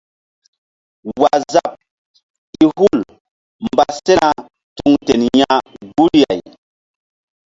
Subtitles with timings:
[1.21, 1.73] Waazap
[2.63, 2.99] i hul
[3.67, 4.29] mba sena
[4.75, 5.53] tuŋ ten ya
[5.95, 6.39] guri-ah.